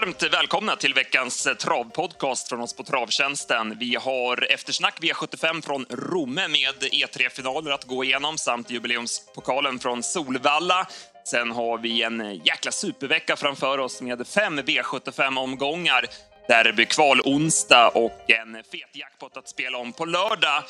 [0.00, 3.78] varmt välkomna till veckans eh, travpodcast från oss på Travtjänsten.
[3.78, 10.86] Vi har eftersnack V75 från Romme med E3-finaler att gå igenom samt jubileumspokalen från Solvalla.
[11.24, 16.04] Sen har vi en eh, jäkla supervecka framför oss med fem V75-omgångar.
[16.48, 20.62] Derbykval onsdag och en fet jackpot att spela om på lördag.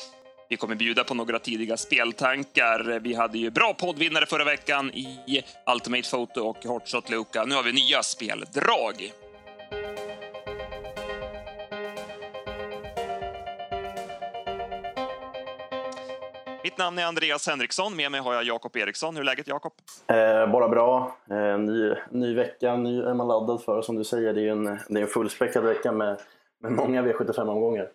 [0.49, 2.99] Vi kommer bjuda på några tidiga speltankar.
[3.03, 5.43] Vi hade ju bra poddvinnare förra veckan i
[5.73, 7.43] Ultimate Photo och Hotshot Luka.
[7.45, 9.11] Nu har vi nya speldrag.
[16.63, 17.95] Mitt namn är Andreas Henriksson.
[17.95, 19.15] Med mig har jag Jakob Eriksson.
[19.15, 19.73] Hur är läget, Jakob?
[20.07, 21.17] Eh, bara bra.
[21.29, 23.81] Eh, ny, ny vecka, ny är man laddad för.
[23.81, 26.21] Som du säger, det är en, det är en fullspäckad vecka med,
[26.59, 27.89] med många V75-omgångar.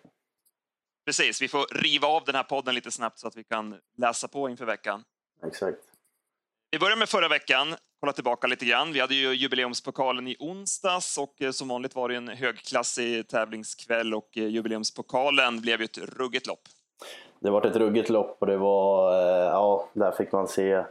[1.05, 4.27] Precis, vi får riva av den här podden lite snabbt så att vi kan läsa
[4.27, 5.03] på inför veckan.
[5.45, 5.79] Exakt.
[6.71, 8.93] Vi börjar med förra veckan, kolla tillbaka lite grann.
[8.93, 14.13] Vi hade ju jubileumspokalen i onsdags och eh, som vanligt var det en högklassig tävlingskväll
[14.13, 16.61] och eh, jubileumspokalen blev ju ett ruggigt lopp.
[17.39, 20.83] Det var ett ruggigt lopp och det var, eh, ja, där fick man se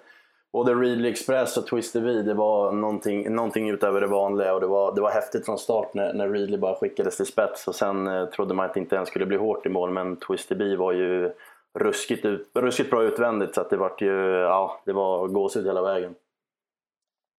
[0.52, 4.66] både Readly Express och Twisted V, det var någonting, någonting utöver det vanliga och det
[4.66, 8.06] var, det var häftigt från start när, när Readly bara skickades till spets och sen
[8.06, 10.76] eh, trodde man att det inte ens skulle bli hårt i mål men Twisted V
[10.76, 11.32] var ju
[11.78, 15.82] ruskigt, ut, ruskigt bra utvändigt så att det var ju, ja, det var gåshud hela
[15.82, 16.14] vägen.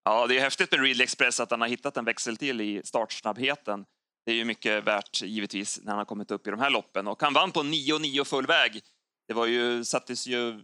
[0.05, 2.81] Ja, det är häftigt med Readly Express att han har hittat en växel till i
[2.83, 3.85] startsnabbheten.
[4.25, 7.07] Det är ju mycket värt givetvis när han har kommit upp i de här loppen
[7.07, 8.81] och han vann på 9-9 full väg.
[9.27, 10.63] Det var ju, sattes ju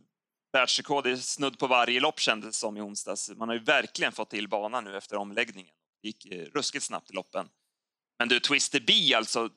[0.53, 3.31] världsrekord i snudd på varje lopp kändes det som i onsdags.
[3.35, 5.73] Man har ju verkligen fått till banan nu efter omläggningen.
[6.01, 7.49] Det gick eh, ruskigt snabbt i loppen.
[8.19, 9.49] Men du, Twister B alltså,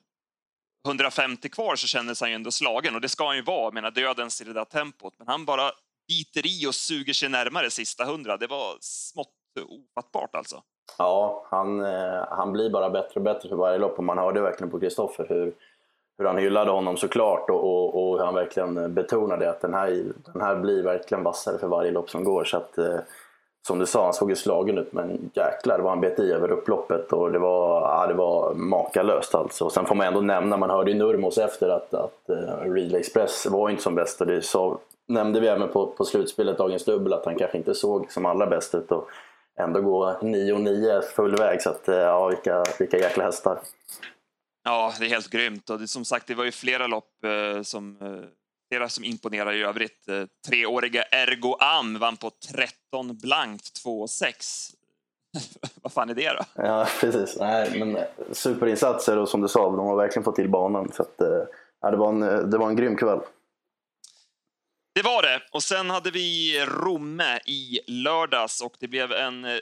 [0.85, 3.91] 150 kvar så kändes han ju ändå slagen och det ska han ju vara, menar
[3.91, 5.13] dödens i det där tempot.
[5.17, 5.71] Men han bara
[6.07, 8.37] biter i och suger sig närmare sista hundra.
[8.37, 9.33] Det var smått
[9.65, 10.63] ofattbart alltså.
[10.97, 14.41] Ja, han, eh, han blir bara bättre och bättre för varje lopp och man hörde
[14.41, 15.53] verkligen på Kristoffer hur,
[16.17, 20.03] hur han hyllade honom såklart och, och, och hur han verkligen betonade att den här,
[20.33, 22.43] den här blir verkligen vassare för varje lopp som går.
[22.43, 22.99] Så att, eh,
[23.67, 26.51] som du sa, han såg ju slagen ut men jäklar vad han bet i över
[26.51, 29.65] upploppet och det var, ja, det var makalöst alltså.
[29.65, 32.73] Och sen får man ändå nämna, man hörde ju Nurmos efter att, att eh, uh,
[32.73, 36.57] Relay Express var inte som bäst och det så, nämnde vi även på, på slutspelet
[36.57, 39.09] Dagens Dubbel att han kanske inte såg som allra bäst ut och
[39.59, 43.57] ändå gå 9-9 full väg så att, eh, ja vilka, vilka jäkla hästar.
[44.67, 45.69] Ja, det är helt grymt.
[45.69, 48.29] Och det, som sagt, det var ju flera lopp eh, som, eh,
[48.71, 50.07] flera som imponerar i övrigt.
[50.07, 54.73] Eh, treåriga Ergo Am vann på 13 blankt 2,6.
[55.81, 56.43] Vad fan är det då?
[56.55, 57.37] Ja, precis.
[57.39, 57.97] Nej, men
[58.31, 60.91] superinsatser och som du sa, de har verkligen fått till banan.
[60.93, 61.43] Så att, eh,
[61.81, 63.19] ja, det, var en, det var en grym kväll.
[64.95, 65.41] Det var det.
[65.51, 69.59] Och sen hade vi Romme i lördags och det blev en eh,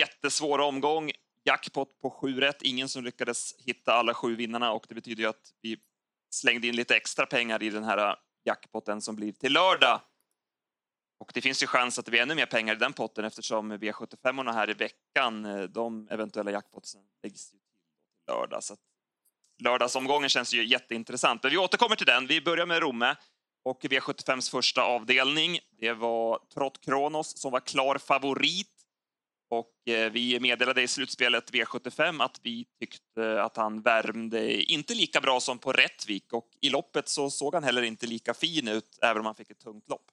[0.00, 1.12] jättesvår omgång
[1.46, 2.62] jackpot på sju rätt.
[2.62, 5.76] Ingen som lyckades hitta alla sju vinnarna och det betyder ju att vi
[6.30, 8.14] slängde in lite extra pengar i den här äh,
[8.44, 10.00] jackpotten som blir till lördag.
[11.20, 13.72] Och det finns ju chans att det blir ännu mer pengar i den potten eftersom
[13.72, 18.64] V75 här i veckan, äh, de eventuella jackpotsen läggs ju till lördag.
[18.64, 18.76] Så
[19.62, 21.42] lördagsomgången känns ju jätteintressant.
[21.42, 22.26] Men vi återkommer till den.
[22.26, 23.16] Vi börjar med Romme
[23.64, 25.58] och V75s första avdelning.
[25.78, 28.75] Det var Trott Kronos som var klar favorit
[29.48, 35.20] och eh, vi meddelade i slutspelet V75 att vi tyckte att han värmde inte lika
[35.20, 38.98] bra som på Rättvik och i loppet så såg han heller inte lika fin ut
[39.02, 40.04] även om han fick ett tungt lopp.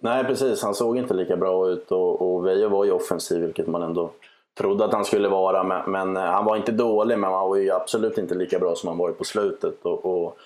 [0.00, 3.66] Nej precis, han såg inte lika bra ut och, och Veijo var ju offensiv vilket
[3.66, 4.12] man ändå
[4.58, 7.70] trodde att han skulle vara men, men, han var inte dålig men han var ju
[7.70, 9.84] absolut inte lika bra som han varit på slutet.
[9.84, 10.38] Och, och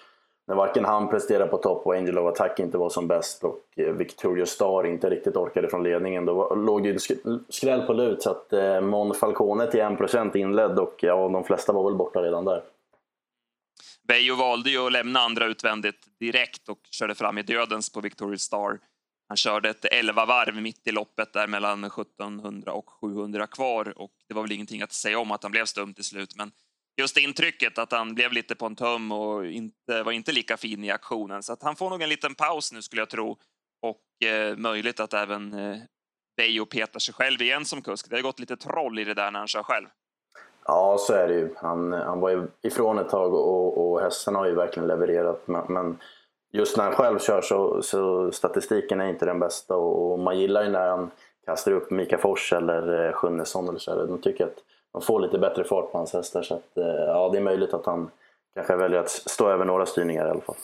[0.47, 3.61] när varken han presterade på topp och Angel of Attack inte var som bäst och
[3.77, 6.25] eh, Victoria Star inte riktigt orkade från ledningen.
[6.25, 6.99] Då låg det
[7.49, 11.73] skräll på lut så att eh, Mon Falcone till 1% inledd och ja, de flesta
[11.73, 12.63] var väl borta redan där.
[14.09, 18.39] Beijo valde ju att lämna andra utvändigt direkt och körde fram i dödens på Victoria
[18.39, 18.79] Star.
[19.29, 24.13] Han körde ett 11 varv mitt i loppet där mellan 1700 och 700 kvar och
[24.29, 26.53] det var väl ingenting att säga om att han blev stum till slut men
[26.97, 30.85] just intrycket att han blev lite på en tum och inte, var inte lika fin
[30.85, 31.43] i aktionen.
[31.43, 33.37] Så att han får nog en liten paus nu skulle jag tro.
[33.83, 35.77] Och eh, möjligt att även eh,
[36.37, 38.11] Beijo petar sig själv igen som kusk.
[38.11, 39.87] Det har gått lite troll i det där när han kör själv.
[40.65, 41.55] Ja, så är det ju.
[41.57, 45.49] Han, han var ifrån ett tag och, och hästarna har ju verkligen levererat.
[45.49, 45.99] Men, men
[46.53, 50.39] just när han själv kör så, så statistiken är inte den bästa och, och man
[50.39, 51.11] gillar ju när han
[51.47, 54.07] kastar upp Mika Fors eller eh, Sjunnesson eller så.
[54.07, 54.59] De tycker att
[54.93, 56.43] de får lite bättre fart på hans hästar.
[56.43, 58.11] Så att, eh, ja, det är möjligt att han
[58.55, 60.57] kanske väljer att stå över några styrningar i alla fall.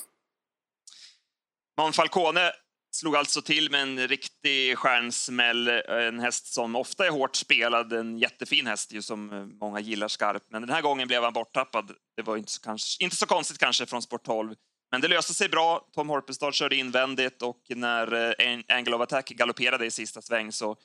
[1.78, 2.52] Mon Falcone
[2.90, 5.68] slog alltså till med en riktig stjärnsmäll.
[5.88, 10.46] En häst som ofta är hårt spelad, en jättefin häst ju, som många gillar skarpt.
[10.50, 11.92] Men den här gången blev han borttappad.
[12.16, 14.54] Det var inte så, kanske, inte så konstigt kanske från sport 12.
[14.90, 15.88] Men det löste sig bra.
[15.94, 20.76] Tom Horpestad körde invändigt och när eh, Angle of Attack galopperade i sista sväng så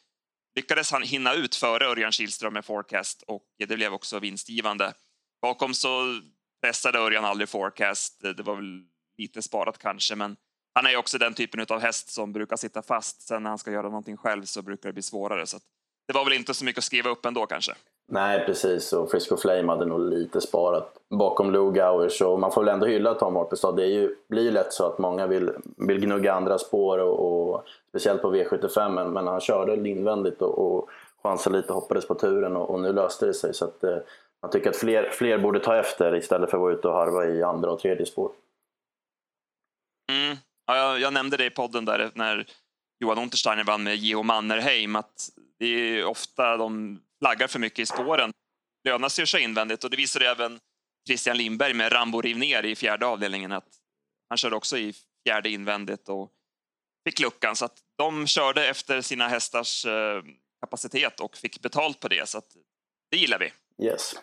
[0.56, 4.94] lyckades han hinna ut före Örjan Kihlström med forecast och det blev också vinstgivande.
[5.42, 6.22] Bakom så
[6.62, 8.22] pressade Örjan aldrig forecast.
[8.22, 8.82] Det var väl
[9.18, 10.36] lite sparat kanske, men
[10.74, 13.22] han är också den typen av häst som brukar sitta fast.
[13.22, 15.48] Sen när han ska göra någonting själv så brukar det bli svårare.
[15.48, 15.60] Så
[16.08, 17.74] det var väl inte så mycket att skriva upp ändå kanske.
[18.08, 18.94] Nej, precis.
[18.94, 22.10] Och Frisco Flame hade nog lite sparat bakom Lugauer.
[22.10, 23.76] Så man får väl ändå hylla Tom Harpestad.
[23.76, 27.54] Det är ju, blir ju lätt så att många vill, vill gnugga andra spår, och,
[27.54, 28.90] och speciellt på V75.
[28.90, 30.90] Men, men han körde invändigt och, och
[31.24, 33.54] chansade lite och hoppades på turen och, och nu löste det sig.
[33.54, 33.98] Så att, eh,
[34.42, 37.26] man tycker att fler, fler borde ta efter istället för att vara ute och harva
[37.26, 38.32] i andra och tredje spår.
[40.12, 40.38] Mm.
[40.68, 42.46] Ja, jag, jag, nämnde det i podden där när
[43.00, 45.30] Johan Untersteiner vann med Geo Mannerheim att
[45.60, 48.32] det är ofta de flaggar för mycket i spåren.
[48.84, 50.60] Lönar sig att köra invändigt och det visade även
[51.08, 53.68] Christian Lindberg med Rambo riv ner i fjärde avdelningen att
[54.30, 54.94] han körde också i
[55.28, 56.32] fjärde invändigt och
[57.08, 60.24] fick luckan så att de körde efter sina hästars eh,
[60.60, 62.58] kapacitet och fick betalt på det så att
[63.12, 63.52] det gillar vi.
[63.86, 64.16] Yes.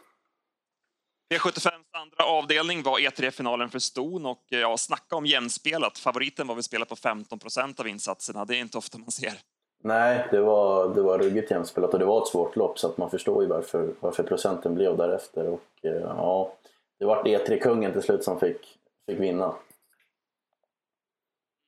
[1.35, 5.99] V75 andra avdelning var E3-finalen för Ston och ja, snacka om jämspelat.
[5.99, 8.45] Favoriten var väl spelat på 15 procent av insatserna.
[8.45, 9.35] Det är inte ofta man ser.
[9.83, 12.99] Nej, det var, det var ruggigt jämspelat och det var ett svårt lopp så att
[12.99, 15.47] man förstår ju varför, varför procenten blev därefter.
[15.47, 16.53] Och, eh, ja,
[16.99, 19.55] det var E3-kungen till slut som fick, fick vinna.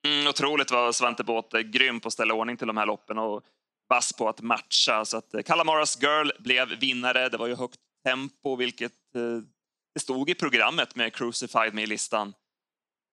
[0.06, 3.18] Mm, otroligt vad Svante Båth är grym på att ställa ordning till de här loppen
[3.18, 3.42] och
[3.88, 5.04] vass på att matcha.
[5.04, 7.28] Så att eh, Calamaras Girl blev vinnare.
[7.28, 9.44] Det var ju högt tempo, vilket eh,
[9.94, 12.34] det stod i programmet med Crucified med i listan.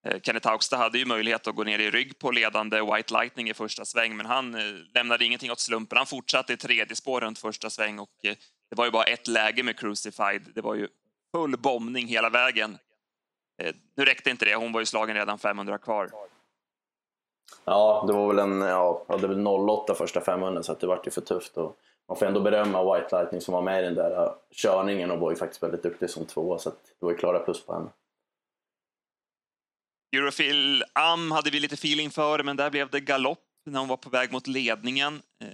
[0.04, 3.50] Eh, Kenneth Haugstad hade ju möjlighet att gå ner i rygg på ledande White Lightning
[3.50, 4.60] i första sväng, men han eh,
[4.94, 5.98] lämnade ingenting åt slumpen.
[5.98, 8.34] Han fortsatte i tredje spår runt första sväng och eh,
[8.70, 10.42] det var ju bara ett läge med Crucified.
[10.54, 10.88] Det var ju
[11.34, 12.78] full bombning hela vägen.
[13.96, 16.10] Nu räckte inte det, hon var ju slagen redan 500 kvar.
[17.64, 21.06] Ja, det var väl en, ja, det var 08 första 500 så att det vart
[21.06, 21.56] ju för tufft.
[21.56, 21.76] Och
[22.08, 25.30] man får ändå berömma White Lightning som var med i den där körningen och var
[25.30, 27.88] ju faktiskt väldigt duktig som tvåa så det var ju klara plus på henne.
[30.12, 33.96] Eurofil Am hade vi lite feeling för, men där blev det galopp när hon var
[33.96, 35.22] på väg mot ledningen.
[35.42, 35.48] Eh,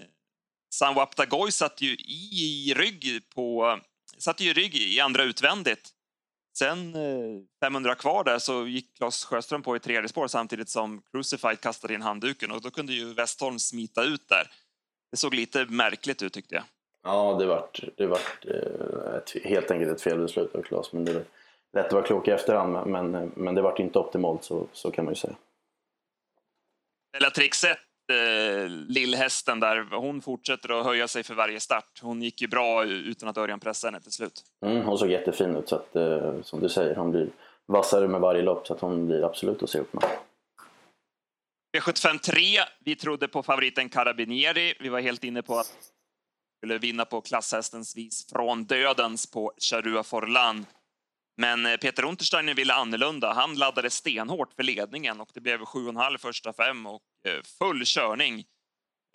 [0.74, 3.78] Sanwapta Goy satt ju i rygg på
[4.18, 5.90] satt ju i rygg i andra utvändigt.
[6.58, 11.02] Sen eh, 500 kvar där så gick Claes Sjöström på i tredje spår samtidigt som
[11.10, 14.50] Crucified kastade in handduken och då kunde ju Westholm smita ut där
[15.10, 16.64] det såg lite märkligt ut tyckte jag.
[17.02, 20.92] Ja, det vart, det vart eh, ett, helt enkelt ett felbeslut av Claes.
[20.92, 21.24] Men det
[21.72, 25.04] lätt att vara klok i efterhand, men, men det vart inte optimalt så, så kan
[25.04, 25.36] man ju säga.
[27.12, 27.78] Bellatrixet,
[28.12, 32.00] eh, lillhästen där, hon fortsätter att höja sig för varje start.
[32.02, 34.42] Hon gick ju bra utan att Örjan pressade henne till slut.
[34.66, 37.28] Mm, hon såg jättefin ut, så att, eh, som du säger, hon blir
[37.66, 40.04] vassare med varje lopp så att hon blir absolut att se upp med.
[41.76, 42.40] V75 3.
[42.84, 44.74] Vi trodde på favoriten Carabinieri.
[44.80, 45.72] Vi var helt inne på att
[46.58, 50.66] skulle vinna på klasshästens vis från dödens på Charua Forlan.
[51.36, 53.32] Men eh, Peter Untersteiner ville annorlunda.
[53.32, 58.44] Han laddade stenhårt för ledningen och det blev 7,5 första fem och eh, full körning.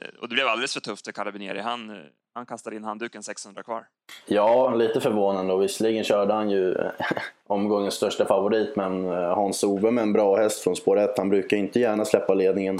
[0.01, 1.59] Eh, och det blev alldeles för tufft för Carabinieri.
[1.59, 1.97] Han,
[2.33, 3.85] han kastade in handduken 600 kvar.
[4.25, 6.75] Ja, lite förvånande och visserligen körde han ju
[7.47, 11.17] omgångens största favorit men Hans-Ove med en bra häst från spår 1.
[11.17, 12.79] Han brukar inte gärna släppa ledningen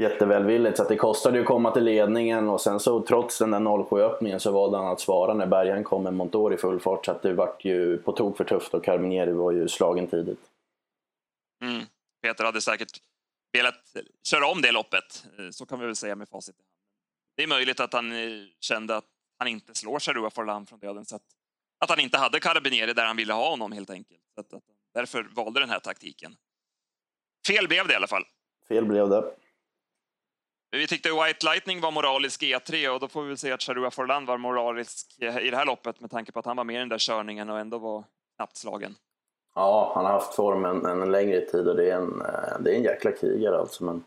[0.00, 3.50] jättevälvilligt så att det kostade ju att komma till ledningen och sen så trots den
[3.50, 7.04] där 07-öppningen så valde han att svara när Bergen kom med Montor i full fart
[7.04, 10.40] så att det vart ju på tok för tufft och Carabinieri var ju slagen tidigt.
[11.64, 11.82] Mm.
[12.22, 12.98] Peter hade säkert
[13.52, 13.96] velat
[14.28, 16.56] köra om det loppet, så kan vi väl säga med facit
[17.36, 21.04] Det är möjligt att han eh, kände att han inte slår Charua Forlan från döden
[21.04, 21.22] så att,
[21.78, 24.20] att han inte hade Carabinieri där han ville ha honom helt enkelt.
[24.34, 24.62] Så att, att,
[24.94, 26.36] därför valde den här taktiken.
[27.46, 28.24] Fel blev det i alla fall.
[28.68, 29.24] Fel blev det.
[30.72, 33.90] Vi tyckte White Lightning var moralisk E3 och då får vi väl säga att Charua
[33.90, 36.78] Forlan var moralisk i det här loppet med tanke på att han var med i
[36.78, 38.04] den där körningen och ändå var
[38.36, 38.94] knappt slagen.
[39.54, 42.70] Ja, han har haft formen en, en längre tid och det är en, eh, det
[42.70, 43.84] är en jäkla krigare alltså.
[43.84, 44.04] Men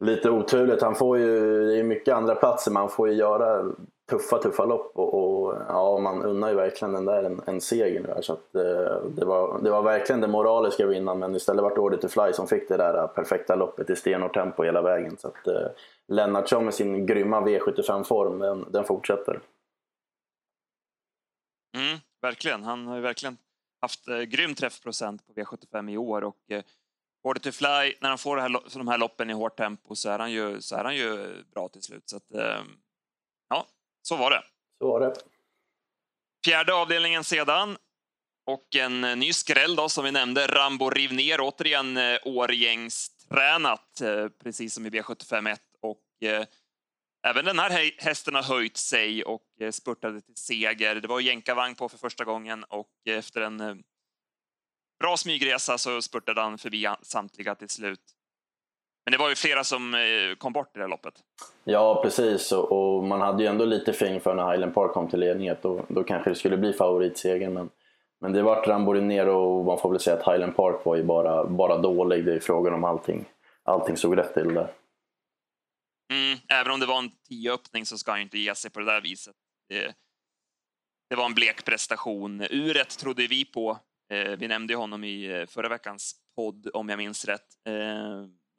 [0.00, 0.82] lite oturligt.
[0.82, 3.72] Han får ju, det är mycket andra platser man får ju göra
[4.10, 8.00] tuffa, tuffa lopp och, och ja, man unnar ju verkligen den där en, en seger
[8.00, 8.22] nu.
[8.22, 11.80] Så att, eh, det, var, det var verkligen det moraliska vinnaren men istället vart det
[11.80, 15.16] Order to Fly som fick det där eh, perfekta loppet i stenhårt tempo hela vägen.
[15.18, 15.66] Så att, eh,
[16.08, 19.40] Lennartsson med sin grymma V75-form, den, den fortsätter.
[21.76, 23.36] Mm, verkligen, han har ju verkligen
[23.80, 26.62] haft eh, grym träffprocent på V75 i år och eh,
[27.24, 30.10] Order to Fly, när han får det här, de här loppen i hårt tempo så
[30.10, 32.02] är han ju, så är han ju bra till slut.
[32.08, 32.62] Så att, eh,
[34.02, 34.42] så var det.
[34.78, 35.14] Så var det.
[36.44, 37.76] Fjärde avdelningen sedan.
[38.46, 44.74] Och en ny skräll då, som vi nämnde, Rambo Rivner, återigen eh, årgängstränat, eh, precis
[44.74, 45.58] som i V751.
[45.80, 46.46] Och eh,
[47.26, 50.94] även den här hästen har höjt sig och eh, spurtade till seger.
[50.94, 53.74] Det var jänkarvagn på för första gången och efter en eh,
[55.00, 58.00] bra smygresa så spurtade han förbi samtliga till slut.
[59.04, 61.14] Men det var ju flera som eh, kom bort i det här loppet.
[61.64, 62.52] Ja, precis.
[62.52, 65.84] Och, man hade ju ändå lite feeling för när Highland Park kom till ledning då,
[65.88, 67.50] då kanske det skulle bli favoritseger.
[67.50, 67.70] Men,
[68.20, 71.02] men det vart Rambo ner och man får väl säga att Highland Park var ju
[71.02, 72.24] bara, bara dålig.
[72.24, 73.24] Det är frågan om allting,
[73.62, 74.72] allting såg rätt till där.
[76.12, 78.80] Mm, även om det var en tioöppning så ska han ju inte ge sig på
[78.80, 79.36] det där viset.
[79.68, 79.94] Det,
[81.10, 82.46] det var en blek prestation.
[82.50, 83.78] Uret trodde vi på.
[84.12, 87.46] Eh, vi nämnde honom i eh, förra veckans podd om jag minns rätt.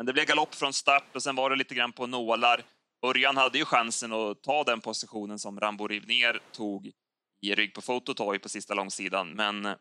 [0.04, 2.62] Men det blev galopp från start och sen var det lite grann på nålar.
[3.06, 6.92] Örjan hade ju chansen att ta den positionen som Rambo Rivner tog
[7.42, 9.74] i rygg på Fototoy på sista långsidan, men eh,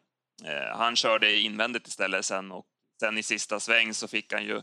[0.75, 2.67] han körde invändigt istället sen och
[3.01, 4.63] sen i sista sväng så fick han ju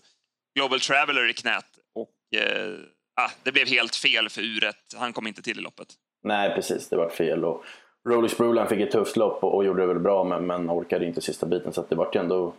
[0.55, 2.73] Global Traveller i knät och eh,
[3.21, 4.95] ah, det blev helt fel för uret.
[4.95, 5.87] Han kom inte till i loppet.
[6.23, 7.63] Nej, precis, det var fel och
[8.09, 11.05] Rolex Brulan fick ett tufft lopp och, och gjorde det väl bra men, men orkade
[11.05, 12.53] inte sista biten så det vart ju ändå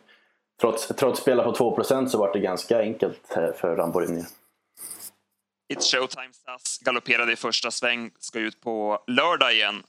[0.60, 4.24] Trots, trots spela på 2% så var det ganska enkelt för Ramborini.
[5.72, 9.82] It's showtime SAS galopperade i första sväng, ska ut på lördag igen.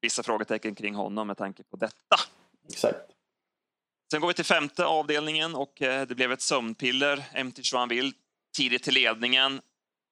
[0.00, 2.16] Vissa frågetecken kring honom med tanke på detta.
[2.68, 2.98] Exakt.
[4.10, 8.12] Sen går vi till femte avdelningen och eh, det blev ett sömnpiller, MT Joinville,
[8.56, 9.60] tidigt till ledningen.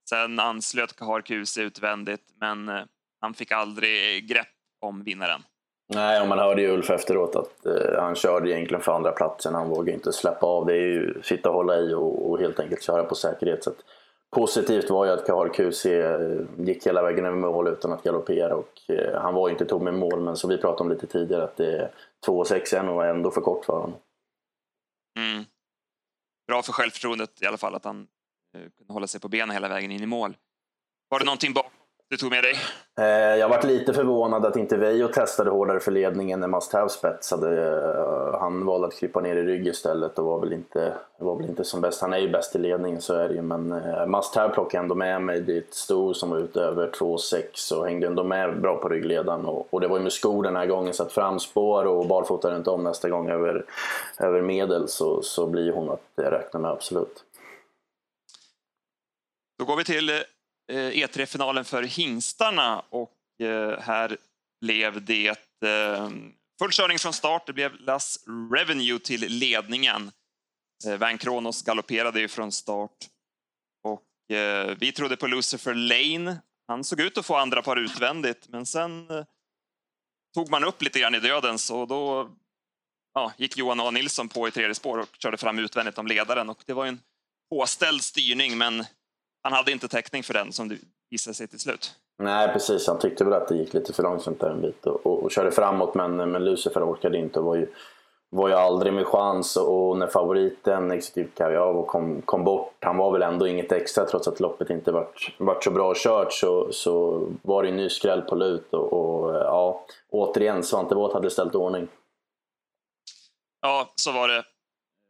[0.09, 2.85] Sen anslöt Kahar Kuse utvändigt, men eh,
[3.21, 4.49] han fick aldrig grepp
[4.81, 5.43] om vinnaren.
[5.87, 9.55] Nej, och man hörde ju Ulf efteråt att eh, han körde egentligen för andra platsen.
[9.55, 10.67] Han vågade inte släppa av.
[10.67, 13.65] Det är ju sitta och hålla i och, och helt enkelt köra på säkerhet.
[13.65, 13.77] Så att,
[14.31, 18.55] positivt var ju att Kahar QC eh, gick hela vägen över mål utan att galoppera
[18.55, 21.07] och eh, han var ju inte tom i mål men som vi pratade om lite
[21.07, 21.91] tidigare att det är
[22.27, 23.95] 2,6 är nog ändå för kort för honom.
[25.19, 25.45] Mm.
[26.47, 28.07] Bra för självförtroendet i alla fall att han
[28.57, 30.37] eh, kunde hålla sig på benen hela vägen in i mål.
[31.09, 31.71] Var det någonting bakom
[32.11, 32.55] du tog med dig?
[32.99, 37.73] Eh, jag varit lite förvånad att inte Veijo testade hårdare för ledningen när Must spetsade.
[37.73, 41.49] Eh, han valde att krypa ner i rygg istället och var väl inte, var väl
[41.49, 42.01] inte som bäst.
[42.01, 43.43] Han är ju bäst i ledningen, så är det ju.
[43.43, 45.75] Men eh, Must plockade ändå med mig dit.
[45.75, 49.47] Stor som var ute över 2,6 och hängde ändå med bra på ryggledaren.
[49.47, 52.51] Och, och det var ju med skor den här gången, så att framspår och barfota
[52.51, 53.65] runt om nästa gång över,
[54.19, 57.25] över medel så, så blir hon att räkna med absolut.
[59.59, 60.11] Då går vi till
[60.73, 64.17] Eh, e E3-finalen för hingstarna och eh, här
[64.61, 65.29] blev det
[65.65, 66.11] eh,
[66.59, 67.47] full körning från start.
[67.47, 68.19] Det blev Las
[68.53, 70.11] Revenue till ledningen.
[70.87, 72.97] Eh, Van Kronos galopperade ju från start
[73.83, 76.39] och eh, vi trodde på Lucifer Lane.
[76.69, 79.09] Han såg ut att få andra par utvändigt, men sen
[80.35, 82.31] tog man upp lite grann i döden så då
[83.15, 86.51] ja, gick Johan A Nilsson på i tredje spår och körde fram utvändigt om ledaren
[86.51, 87.01] och det var en
[87.51, 88.85] påställd styrning men
[89.45, 90.77] han hade inte täckning för den som det
[91.11, 91.95] visade sig till slut.
[92.19, 92.87] Nej, precis.
[92.87, 95.31] Han tyckte väl att det gick lite för långsamt där en bit och, och, och
[95.31, 97.67] körde framåt men, men Lucifer orkade inte och var ju,
[98.31, 103.13] var ju aldrig med chans och när favoriten Executive Kaviar kom, kom bort, han var
[103.13, 107.27] väl ändå inget extra trots att loppet inte vart, vart så bra kört så, så
[107.43, 111.55] var det en ny skräll på lut och, och ja, återigen Svante Båth hade ställt
[111.55, 111.89] ordning.
[113.61, 114.45] Ja, så var det.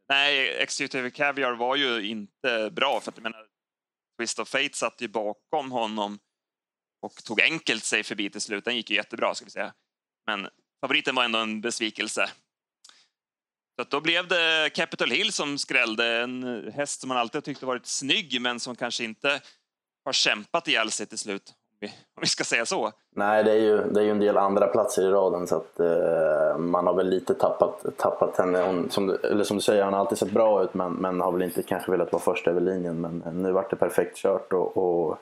[0.09, 3.44] Nej, Executive Caviar var ju inte bra för att jag menar,
[4.17, 6.19] Twist of Fate satt ju bakom honom
[7.01, 8.65] och tog enkelt sig förbi till slut.
[8.65, 9.73] Den gick ju jättebra, ska vi säga.
[10.25, 10.49] Men
[10.81, 12.29] favoriten var ändå en besvikelse.
[13.75, 17.65] Så att då blev det Capitol Hill som skrällde, en häst som man alltid tyckte
[17.65, 19.41] varit snygg men som kanske inte
[20.05, 22.91] har kämpat ihjäl sig till slut, om vi ska säga så.
[23.15, 25.79] Nej, det är ju, det är ju en del andra platser i raden så att
[25.79, 28.61] eh, man har väl lite tappat, tappat henne.
[28.61, 31.21] Hon, som, du, eller som du säger, hon har alltid sett bra ut men, men
[31.21, 33.01] har väl inte kanske velat vara först över linjen.
[33.01, 35.17] Men eh, nu vart det perfekt kört och, och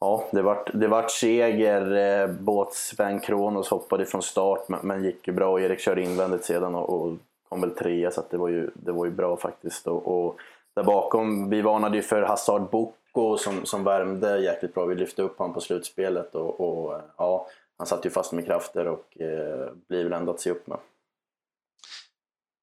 [0.00, 1.96] ja, det vart, det vart seger.
[1.96, 5.60] Eh, båt Sven Kronos hoppade från start men, men gick ju bra.
[5.60, 7.16] Erik körde invändigt sedan och, och
[7.48, 9.86] kom väl trea så det, var ju, det var ju bra faktiskt.
[9.86, 10.36] Och, och
[10.74, 14.86] där bakom, vi varnade ju för Hazard Book Bocco som, som värmde jäkligt bra.
[14.86, 18.86] Vi lyfte upp honom på slutspelet och, och ja, han satt ju fast med krafter
[18.86, 20.78] och eh, blir väl ändå att se upp med.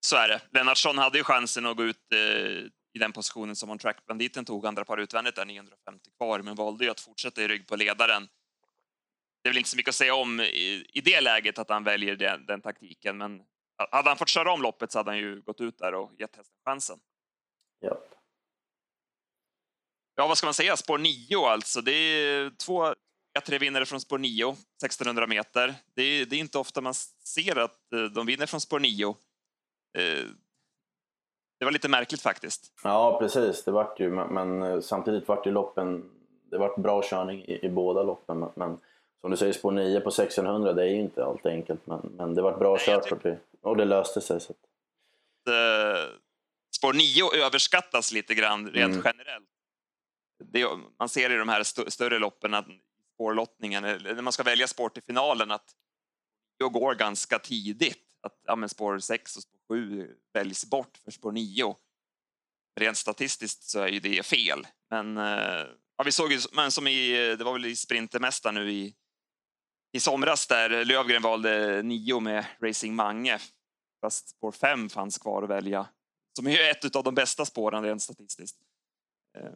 [0.05, 0.41] Så är det.
[0.51, 2.19] Lennartsson hade ju chansen att gå ut eh,
[2.93, 6.85] i den positionen som on track-banditen tog, andra par utvändigt där 950 kvar, men valde
[6.85, 8.27] ju att fortsätta i rygg på ledaren.
[9.43, 11.83] Det är väl inte så mycket att säga om i, i det läget att han
[11.83, 13.41] väljer den, den taktiken, men
[13.91, 16.35] hade han fått köra om loppet så hade han ju gått ut där och gett
[16.35, 16.99] hästen chansen.
[17.79, 17.97] Ja.
[20.15, 20.77] Ja, vad ska man säga?
[20.77, 21.81] Spår 9 alltså.
[21.81, 22.93] Det är två
[23.39, 25.73] tre vinnare från spår 9, 1600 meter.
[25.95, 29.07] Det är, det är, inte ofta man ser att eh, de vinner från spår 9.
[29.97, 30.25] Eh,
[31.59, 32.73] det var lite märkligt faktiskt.
[32.83, 33.63] Ja, precis.
[33.63, 36.09] Det vart ju, men, eh, samtidigt vart ju loppen...
[36.51, 38.77] Det vart bra körning i, i båda loppen, men
[39.21, 42.35] som du säger, spår 9 på 1600, det är ju inte alltid enkelt, men, men
[42.35, 44.39] det vart bra Nej, kört det, och det löste sig.
[44.39, 44.53] Så.
[46.77, 49.01] Spår 9 överskattas lite grann rent mm.
[49.05, 49.50] generellt.
[50.43, 50.67] Det,
[50.99, 52.67] man ser i de här st större loppen att
[53.13, 55.75] spårlottningen, när man ska välja spår till finalen, att
[56.59, 58.07] det går ganska tidigt.
[58.23, 61.75] Att ja, men spår 6 och spår 7 väljs bort för spår 9.
[62.79, 65.65] Rent statistiskt så är ju det fel, men eh,
[65.97, 68.95] ja, vi såg ju, men som i, det var väl i Sprintermästaren nu i
[69.93, 73.39] i somras där Lövgren valde nio med Racing Mange.
[74.01, 75.87] Fast spår fem fanns kvar att välja.
[76.35, 78.57] Som är ett av de bästa spåren rent statistiskt.
[79.37, 79.51] Eh,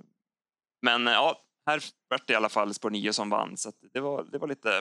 [0.87, 4.25] Eh, men ja, här var det i alla fall spår som vann, så det, var,
[4.31, 4.77] det var lite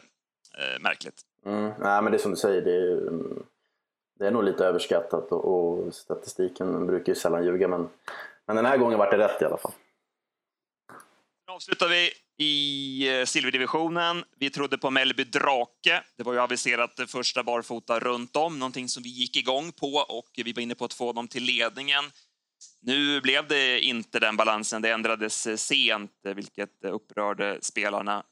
[0.59, 1.23] eh, märkligt.
[1.47, 3.01] Mm, nej, men det är som du säger, det är,
[4.19, 7.89] det är nog lite överskattat och, och statistiken brukar ju sällan ljuga, men,
[8.47, 9.73] men den här gången var det rätt i alla fall.
[11.47, 14.25] Nu avslutar vi i eh, silverdivisionen.
[14.39, 16.03] Vi trodde på Mellby Drake.
[16.17, 20.31] Det var ju aviserat första barfota runt om, någonting som vi gick igång på och
[20.37, 22.05] vi var inne på att få dem till ledningen.
[22.87, 24.83] Nu blev det inte den balansen.
[24.83, 28.23] Det ändrades eh, sent, eh, vilket eh, upprörde spelarna.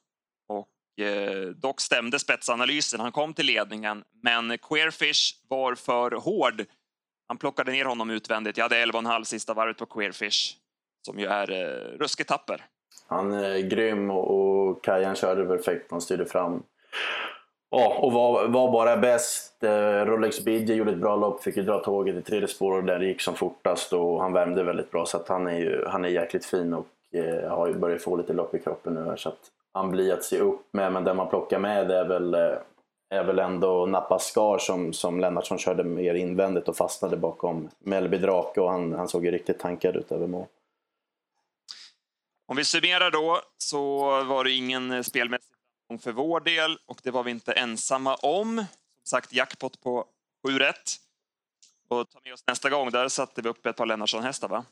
[0.49, 3.01] Och eh, dock stämde spetsanalysen.
[3.01, 6.65] Han kom till ledningen, men Queerfish var för hård.
[7.29, 8.57] Han plockade ner honom utvändigt.
[8.57, 10.57] Jag hade 11,5 sista varvet på Queerfish,
[11.07, 12.65] som ju är eh, ruskigt tapper.
[13.07, 15.91] Han är grym och, och Kajan körde perfekt.
[15.91, 16.63] Han styrde fram.
[17.75, 19.65] Ja, och var, var bara bäst.
[19.65, 22.99] Eh, Rolex Bidje gjorde ett bra lopp, fick ju dra tåget i tredje spår där
[22.99, 25.07] det gick som fortast och han värmde väldigt bra.
[25.07, 28.17] Så att han är ju han är jäkligt fin och eh, har ju börjat få
[28.17, 29.39] lite lopp i kroppen nu här, så att
[29.73, 30.93] han blir att se upp med.
[30.93, 32.59] Men den man plockar med är väl, eh,
[33.11, 38.19] är väl ändå Nappa Skar som, som Lennartsson körde mer invändigt och fastnade bakom Mellby
[38.19, 40.47] Drake och han, han såg ju riktigt tankad ut över mål.
[42.47, 45.53] Om vi summerar då så var det ingen eh, spelmässig
[45.99, 48.57] för vår del och det var vi inte ensamma om.
[48.57, 48.67] Som
[49.05, 50.05] sagt, jackpot på
[50.47, 50.97] 7 rätt.
[51.89, 54.65] Och ta med oss nästa gång, där satte vi upp ett par Lennartsson-hästar va?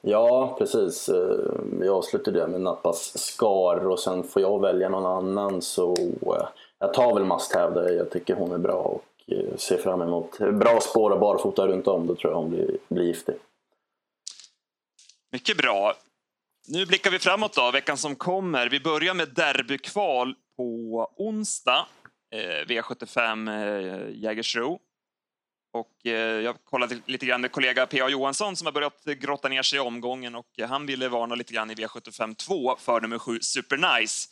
[0.00, 1.08] Ja, precis.
[1.08, 5.94] Eh, avslutade det med Nappas Skar och sen får jag välja någon annan så
[6.26, 10.02] eh, jag tar väl Must Have Jag tycker hon är bra och eh, ser fram
[10.02, 12.06] emot bra spår och barfota runt om.
[12.06, 13.34] Då tror jag hon blir, blir giftig.
[15.32, 15.94] Mycket bra.
[16.68, 18.68] Nu blickar vi framåt då, veckan som kommer.
[18.68, 21.86] Vi börjar med derbykval på onsdag.
[22.34, 24.78] Eh, V75 eh, Jägersro.
[25.72, 28.08] Och eh, jag kollade lite grann med kollega P.A.
[28.08, 31.52] Johansson som har börjat grotta ner sig i omgången och eh, han ville varna lite
[31.52, 34.28] grann i V75 2 för nummer 7 Supernice.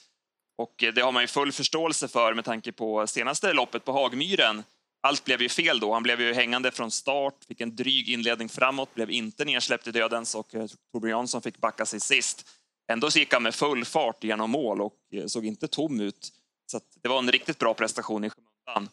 [0.59, 3.93] Och eh, det har man ju full förståelse för med tanke på senaste loppet på
[3.93, 4.63] Hagmyren
[5.07, 5.93] allt blev ju fel då.
[5.93, 9.91] Han blev ju hängande från start, fick en dryg inledning framåt, blev inte nedsläppt i
[9.91, 12.49] dödens och eh, Torbjörn Jansson fick backa sig sist.
[12.93, 16.33] Ändå gick han med full fart genom mål och eh, såg inte tom ut.
[16.67, 18.89] Så det var en riktigt bra prestation i skymundan.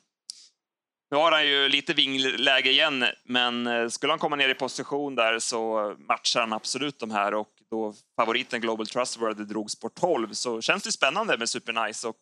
[1.11, 5.15] Nu har han ju lite vingläge igen, men eh, skulle han komma ner i position
[5.15, 10.33] där så matchar han absolut de här och då favoriten Global Trustworthy drogs på 12
[10.33, 12.17] så känns det spännande med Supernice och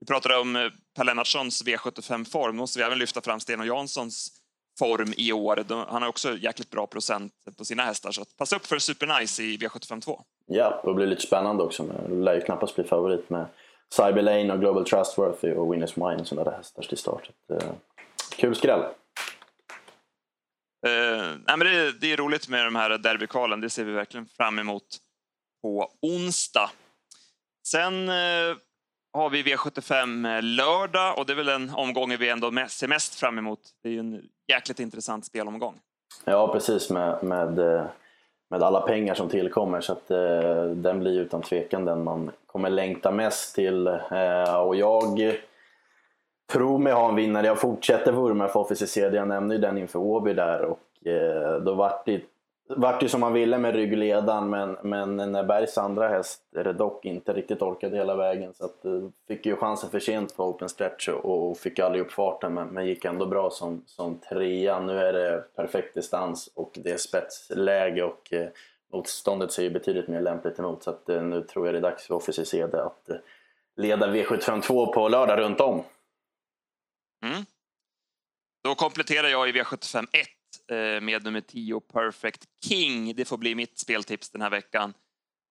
[0.00, 2.56] vi pratade om eh, Per Lennartssons V75-form.
[2.56, 4.32] Måste vi även lyfta fram Sten och Janssons
[4.78, 5.64] form i år.
[5.88, 9.56] Han har också jäkligt bra procent på sina hästar, så passa upp för Supernice i
[9.56, 10.20] V75 2.
[10.46, 11.82] Ja, det blir lite spännande också.
[11.82, 13.46] Det lär ju knappast bli favorit med
[13.96, 17.30] Cyber Lane och Global Trustworthy och Winners Wine som där hästar till start.
[17.52, 17.70] Eh,
[18.36, 18.80] kul skräll!
[20.86, 23.60] Uh, nej, men det, det, är roligt med de här derbykvalen.
[23.60, 24.84] Det ser vi verkligen fram emot
[25.62, 26.70] på onsdag.
[27.66, 28.56] Sen uh,
[29.18, 33.14] har vi V75 eh, lördag och det är väl den omgången vi ändå ser mest
[33.14, 33.60] fram emot.
[33.82, 35.74] Det är ju en jäkligt intressant spelomgång.
[36.24, 37.84] Ja, precis med, med, eh,
[38.50, 42.70] med alla pengar som tillkommer så att eh, den blir utan tvekan den man kommer
[42.70, 43.86] längta mest till.
[43.86, 45.36] Eh, och jag
[46.52, 47.46] tror mig ha en vinnare.
[47.46, 49.16] Jag fortsätter vurma för Officer CD.
[49.16, 52.20] Jag nämnde ju den inför Åby där och eh, då vart det
[52.68, 56.42] vart ju som man ville med ryggledan men, men när Bergs andra häst
[56.78, 60.44] dock inte riktigt orkade hela vägen så att, eh, fick ju chansen för sent på
[60.44, 64.18] open stretch och, och fick aldrig upp farten men, men gick ändå bra som, som
[64.18, 64.80] trea.
[64.80, 68.48] Nu är det perfekt distans och det är spetsläge och eh,
[68.92, 71.82] motståndet ser ju betydligt mer lämpligt emot så att, eh, nu tror jag det är
[71.82, 73.16] dags för Officer CD att eh,
[73.76, 75.82] leda V752 på lördag runt om.
[77.24, 77.44] Mm.
[78.64, 80.37] Då kompletterar jag i V75 1
[80.70, 83.14] Eh, med nummer 10 Perfect King.
[83.14, 84.94] Det får bli mitt speltips den här veckan.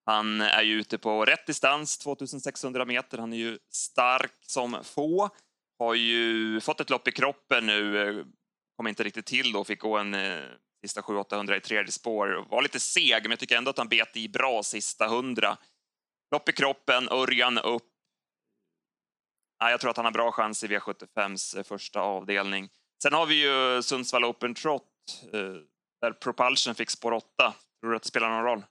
[0.06, 3.18] Han är ju ute på rätt distans, 2600 meter.
[3.18, 5.30] Han är ju stark som få.
[5.80, 8.08] Har ju fått ett lopp i kroppen nu.
[8.08, 8.26] Eh,
[8.78, 10.44] kom inte riktigt till då, fick gå en eh,
[10.86, 12.46] sista 700-800 i tredje spår.
[12.50, 15.58] Var lite seg, men jag tycker ändå att han bet i bra sista 100.
[16.32, 17.84] Lopp i kroppen, Örjan upp.
[19.60, 22.70] Ja, jag tror att han har bra chans i V75s första avdelning.
[23.04, 24.97] Sen har vi ju Sundsvall Open Trot
[26.02, 27.54] där Propulsion fick spår 8.
[27.82, 28.64] Tror du att det spelar någon roll?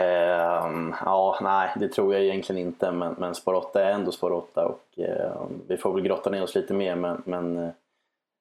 [0.00, 2.92] Ehm, ja, nej, det tror jag egentligen inte.
[2.92, 6.42] Men, men spår 8 är ändå spår 8 och eh, vi får väl grotta ner
[6.42, 6.96] oss lite mer.
[6.96, 7.56] Men, men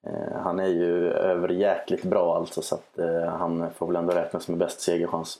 [0.07, 4.47] eh, han är ju överjäkligt bra alltså så att eh, han får väl ändå räknas
[4.47, 5.39] med bäst segerchans.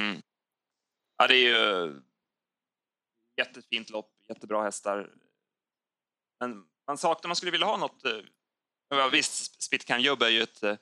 [0.00, 0.20] Mm.
[1.18, 1.94] Ja, det är ju
[3.36, 5.10] jättefint lopp, jättebra hästar.
[6.40, 8.02] Men man saknar, man skulle vilja ha något...
[8.88, 10.76] Ja, visst, spitcan-jobb är ju ett eh,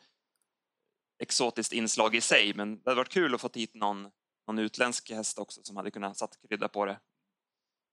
[1.23, 4.11] exotiskt inslag i sig, men det hade varit kul att få hit någon,
[4.47, 6.99] någon utländsk häst också som hade kunnat satt krydda på det.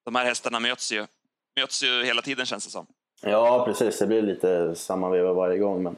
[0.05, 1.07] De här hästarna möts ju,
[1.59, 2.87] möts ju hela tiden känns det som.
[3.25, 3.99] Ja, precis.
[3.99, 5.83] Det blir lite samma veva varje gång.
[5.83, 5.95] Men,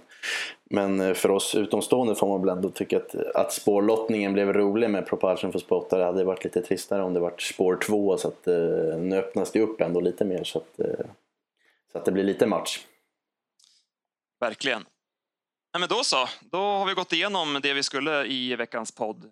[0.64, 4.90] men eh, för oss utomstående får man väl ändå tycka att, att spårlottningen blev rolig
[4.90, 5.98] med Propulsion för spår 8.
[5.98, 9.52] Det hade varit lite tristare om det varit spår 2 så att eh, nu öppnas
[9.52, 11.06] det upp ändå lite mer så att, eh,
[11.92, 12.80] så att det blir lite match.
[14.46, 14.82] Verkligen.
[15.74, 19.32] Nej, men då så, då har vi gått igenom det vi skulle i veckans podd.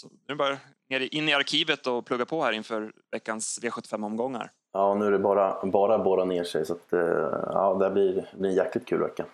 [0.00, 4.50] Så nu är det bara in i arkivet och plugga på här inför veckans V75-omgångar.
[4.72, 7.00] Ja, nu är det bara, bara borra ner sig så att eh,
[7.52, 9.26] ja, det blir, blir en jäkligt kul vecka.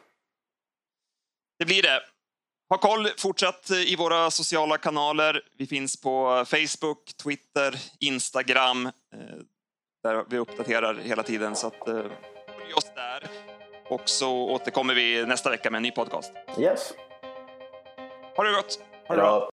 [1.58, 2.00] Det blir det.
[2.68, 5.42] Ha koll fortsatt i våra sociala kanaler.
[5.56, 8.86] Vi finns på Facebook, Twitter, Instagram.
[8.86, 8.92] eh,
[10.02, 11.94] Där vi uppdaterar hela tiden, så att eh,
[12.58, 13.28] följ oss där.
[13.92, 16.32] Och så återkommer vi nästa vecka med en ny podcast.
[16.58, 16.92] Yes!
[18.36, 18.78] Ha det gott!
[19.08, 19.51] Ha det bra!